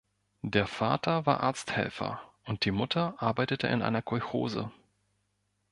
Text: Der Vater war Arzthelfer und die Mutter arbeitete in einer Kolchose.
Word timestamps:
Der 0.41 0.65
Vater 0.65 1.27
war 1.27 1.41
Arzthelfer 1.41 2.19
und 2.45 2.65
die 2.65 2.71
Mutter 2.71 3.13
arbeitete 3.21 3.67
in 3.67 3.83
einer 3.83 4.01
Kolchose. 4.01 4.71